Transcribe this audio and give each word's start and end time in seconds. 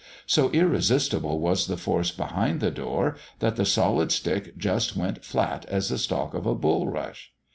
So 0.25 0.49
irresistible 0.49 1.39
was 1.39 1.67
the 1.67 1.77
force 1.77 2.09
behind 2.09 2.59
the 2.59 2.71
door 2.71 3.17
that 3.37 3.55
the 3.55 3.65
solid 3.67 4.11
stick 4.11 4.57
just 4.57 4.97
went 4.97 5.23
flat 5.23 5.63
as 5.67 5.91
a 5.91 5.99
stalk 5.99 6.33
of 6.33 6.47
a 6.47 6.55
bulrush. 6.55 7.27